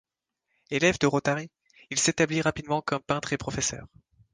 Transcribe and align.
Élève 0.71 0.97
de 0.97 1.05
Rotari, 1.05 1.51
il 1.91 1.99
s'établit 1.99 2.41
rapidement 2.41 2.81
comme 2.81 3.03
peintre 3.03 3.33
et 3.33 3.37
professeur. 3.37 3.85